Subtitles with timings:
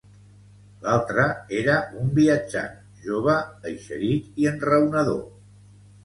[0.83, 1.25] L'altre,
[1.57, 3.35] era un viatjant, jove,
[3.73, 5.21] eixerit i enraonador